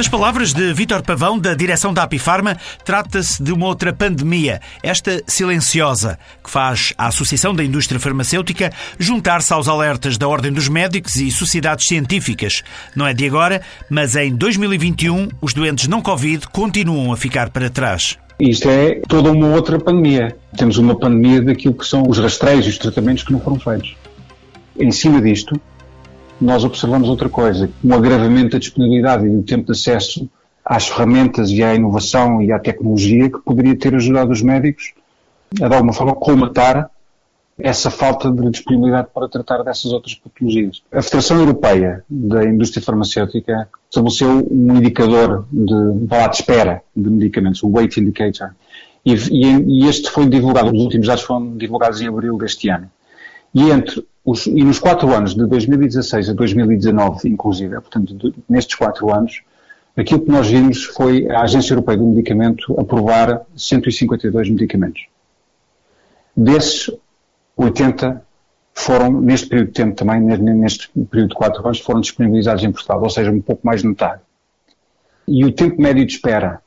[0.00, 2.56] Nas palavras de Vítor Pavão, da direção da Apifarma,
[2.86, 9.52] trata-se de uma outra pandemia, esta silenciosa, que faz a Associação da Indústria Farmacêutica juntar-se
[9.52, 12.62] aos alertas da Ordem dos Médicos e sociedades científicas.
[12.96, 13.60] Não é de agora,
[13.90, 18.16] mas em 2021 os doentes não Covid continuam a ficar para trás.
[18.40, 20.34] Isto é toda uma outra pandemia.
[20.56, 23.94] Temos uma pandemia daquilo que são os rastreios e os tratamentos que não foram feitos.
[24.78, 25.60] Em cima disto,
[26.40, 30.28] nós observamos outra coisa, um agravamento da disponibilidade e do tempo de acesso
[30.64, 34.92] às ferramentas e à inovação e à tecnologia que poderia ter ajudado os médicos
[35.60, 36.90] a, de alguma forma, colmatar
[37.58, 40.82] essa falta de disponibilidade para tratar dessas outras patologias.
[40.90, 47.68] A Federação Europeia da Indústria Farmacêutica estabeleceu um indicador de, de espera de medicamentos, o
[47.68, 48.54] Wait Indicator,
[49.04, 52.90] e, e, e este foi divulgado, os últimos dados foram divulgados em abril deste ano.
[53.54, 58.76] E entre os, e nos quatro anos, de 2016 a 2019, inclusive, portanto, de, nestes
[58.76, 59.42] quatro anos,
[59.96, 65.06] aquilo que nós vimos foi a Agência Europeia do Medicamento aprovar 152 medicamentos.
[66.36, 66.90] Desses,
[67.56, 68.22] 80
[68.72, 73.02] foram, neste período de tempo também, neste período de quatro anos, foram disponibilizados em Portugal,
[73.02, 74.20] ou seja, um pouco mais de.
[75.26, 76.60] E o tempo médio de espera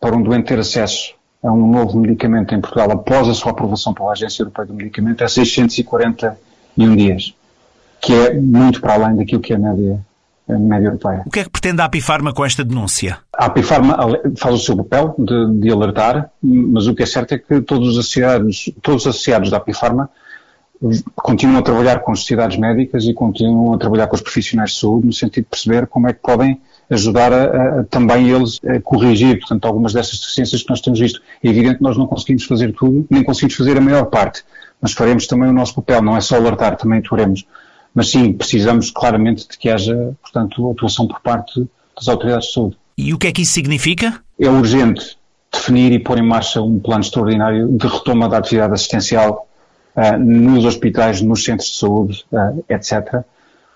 [0.00, 3.94] para um doente ter acesso a um novo medicamento em Portugal após a sua aprovação
[3.94, 5.24] pela Agência Europeia do Medicamento é
[6.80, 7.34] 641 dias,
[8.00, 10.00] que é muito para além daquilo que é a média,
[10.48, 11.22] a média europeia.
[11.26, 13.18] O que é que pretende a Apifarma com esta denúncia?
[13.32, 13.96] A Apifarma
[14.36, 17.90] faz o seu papel de, de alertar, mas o que é certo é que todos
[17.90, 20.10] os associados, todos os associados da Apifarma
[21.14, 24.78] continuam a trabalhar com as sociedades médicas e continuam a trabalhar com os profissionais de
[24.78, 26.58] saúde no sentido de perceber como é que podem
[26.90, 31.22] ajudar a, a, também eles a corrigir, portanto, algumas dessas deficiências que nós temos visto.
[31.42, 34.42] É evidente que nós não conseguimos fazer tudo, nem conseguimos fazer a maior parte,
[34.80, 37.46] mas faremos também o nosso papel, não é só alertar, também atuaremos.
[37.94, 41.66] Mas sim, precisamos claramente de que haja, portanto, atuação por parte
[41.96, 42.76] das autoridades de saúde.
[42.96, 44.20] E o que é que isso significa?
[44.38, 45.18] É urgente
[45.52, 49.48] definir e pôr em marcha um plano extraordinário de retoma da atividade assistencial
[49.96, 53.24] uh, nos hospitais, nos centros de saúde, uh, etc.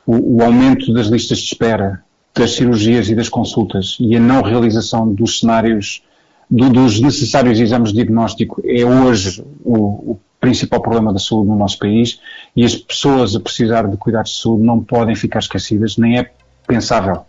[0.06, 2.03] O, o, aumento das listas de espera
[2.34, 6.03] das cirurgias e das consultas e a não realização dos cenários,
[6.50, 11.56] do, dos necessários exames de diagnóstico é hoje o, o, principal problema da saúde no
[11.56, 12.21] nosso país
[12.55, 16.31] e as pessoas a precisar de cuidados de saúde não podem ficar esquecidas, nem é
[16.67, 17.25] pensável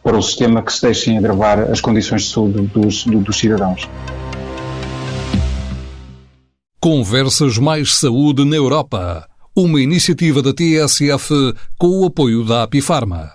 [0.00, 3.88] para o sistema que se deixem agravar as condições de saúde dos, dos cidadãos.
[6.80, 9.28] Conversas Mais Saúde na Europa.
[9.54, 13.30] Uma iniciativa da TSF com o apoio da Apifarma.